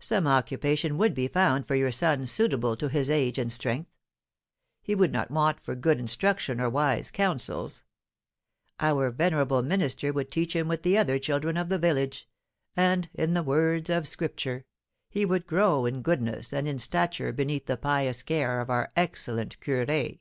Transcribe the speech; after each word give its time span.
Some 0.00 0.26
occupation 0.26 0.98
would 0.98 1.14
be 1.14 1.28
found 1.28 1.64
for 1.68 1.76
your 1.76 1.92
son 1.92 2.26
suitable 2.26 2.76
to 2.76 2.88
his 2.88 3.08
age 3.08 3.38
and 3.38 3.52
strength. 3.52 3.88
He 4.82 4.96
would 4.96 5.12
not 5.12 5.30
want 5.30 5.60
for 5.60 5.76
good 5.76 6.00
instruction 6.00 6.60
or 6.60 6.68
wise 6.68 7.12
counsels; 7.12 7.84
our 8.80 9.12
venerable 9.12 9.62
minister 9.62 10.12
would 10.12 10.32
teach 10.32 10.56
him 10.56 10.66
with 10.66 10.82
the 10.82 10.98
other 10.98 11.20
children 11.20 11.56
of 11.56 11.68
the 11.68 11.78
village, 11.78 12.28
and, 12.76 13.08
in 13.14 13.34
the 13.34 13.42
words 13.44 13.88
of 13.88 14.08
Scripture, 14.08 14.64
he 15.10 15.24
would 15.24 15.46
grow 15.46 15.86
in 15.86 16.02
goodness 16.02 16.52
and 16.52 16.66
in 16.66 16.80
stature 16.80 17.30
beneath 17.30 17.66
the 17.66 17.76
pious 17.76 18.24
care 18.24 18.60
of 18.60 18.70
our 18.70 18.90
excellent 18.96 19.60
curé. 19.60 20.18